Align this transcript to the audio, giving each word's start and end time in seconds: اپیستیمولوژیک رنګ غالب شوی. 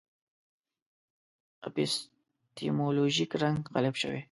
اپیستیمولوژیک 1.67 3.31
رنګ 3.41 3.59
غالب 3.73 3.95
شوی. 4.01 4.19